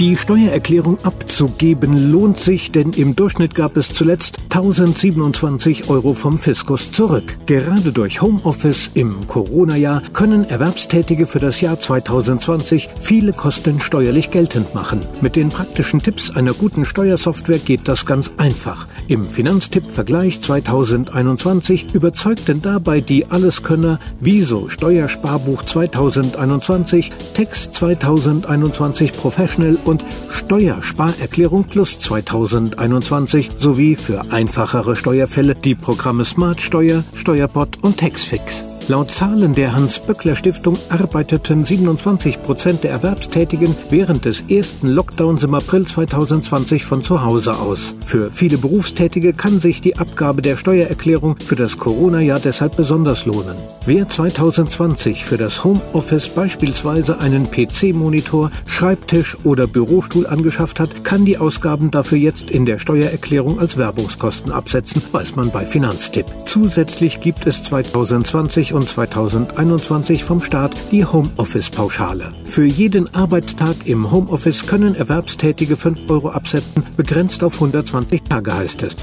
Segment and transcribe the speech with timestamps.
[0.00, 6.92] Die Steuererklärung abzugeben lohnt sich, denn im Durchschnitt gab es zuletzt 1027 Euro vom Fiskus
[6.92, 7.36] zurück.
[7.46, 14.72] Gerade durch Homeoffice im Corona-Jahr können Erwerbstätige für das Jahr 2020 viele Kosten steuerlich geltend
[14.72, 15.00] machen.
[15.20, 18.86] Mit den praktischen Tipps einer guten Steuersoftware geht das ganz einfach.
[19.08, 31.64] Im Finanztipp-Vergleich 2021 überzeugten dabei die Alleskönner Wieso Steuersparbuch 2021, Text 2021 Professional und Steuersparerklärung
[31.64, 38.67] Plus 2021 sowie für einfachere Steuerfälle die Programme Smart Steuer, Steuerbot und Taxfix.
[38.90, 45.86] Laut Zahlen der Hans-Böckler-Stiftung arbeiteten 27 Prozent der Erwerbstätigen während des ersten Lockdowns im April
[45.86, 47.92] 2020 von zu Hause aus.
[48.06, 53.58] Für viele Berufstätige kann sich die Abgabe der Steuererklärung für das Corona-Jahr deshalb besonders lohnen.
[53.84, 61.36] Wer 2020 für das Homeoffice beispielsweise einen PC-Monitor, Schreibtisch oder Bürostuhl angeschafft hat, kann die
[61.36, 66.24] Ausgaben dafür jetzt in der Steuererklärung als Werbungskosten absetzen, weiß man bei Finanztipp.
[66.46, 72.32] Zusätzlich gibt es 2020 und 2021 vom Staat die Homeoffice-Pauschale.
[72.44, 78.82] Für jeden Arbeitstag im Homeoffice können Erwerbstätige 5 Euro absetzen, begrenzt auf 120 Tage heißt
[78.82, 78.96] es.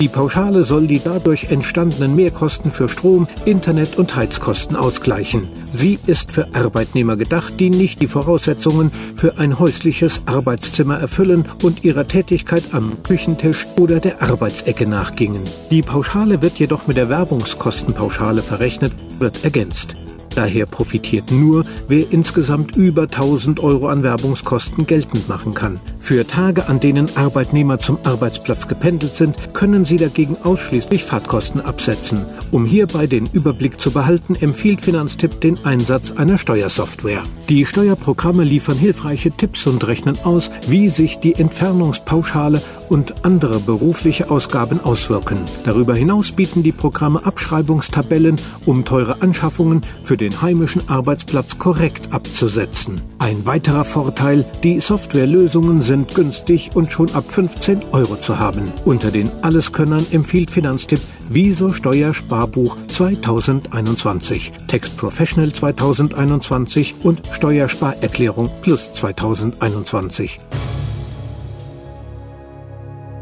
[0.00, 5.46] Die Pauschale soll die dadurch entstandenen Mehrkosten für Strom, Internet und Heizkosten ausgleichen.
[5.74, 11.84] Sie ist für Arbeitnehmer gedacht, die nicht die Voraussetzungen für ein häusliches Arbeitszimmer erfüllen und
[11.84, 15.42] ihrer Tätigkeit am Küchentisch oder der Arbeitsecke nachgingen.
[15.70, 19.96] Die Pauschale wird jedoch mit der Werbungskostenpauschale verrechnet, wird ergänzt.
[20.34, 25.80] Daher profitiert nur, wer insgesamt über 1000 Euro an Werbungskosten geltend machen kann.
[25.98, 32.24] Für Tage, an denen Arbeitnehmer zum Arbeitsplatz gependelt sind, können sie dagegen ausschließlich Fahrtkosten absetzen.
[32.50, 37.22] Um hierbei den Überblick zu behalten, empfiehlt Finanztipp den Einsatz einer Steuersoftware.
[37.48, 44.30] Die Steuerprogramme liefern hilfreiche Tipps und rechnen aus, wie sich die Entfernungspauschale und andere berufliche
[44.30, 45.38] Ausgaben auswirken.
[45.64, 48.36] Darüber hinaus bieten die Programme Abschreibungstabellen,
[48.66, 53.00] um teure Anschaffungen für den heimischen Arbeitsplatz korrekt abzusetzen.
[53.18, 58.72] Ein weiterer Vorteil, die Softwarelösungen sind günstig und schon ab 15 Euro zu haben.
[58.84, 70.40] Unter den Alleskönnern empfiehlt Finanztipp Wieso Steuersparbuch 2021, Text Professional 2021 und Steuersparerklärung Plus 2021.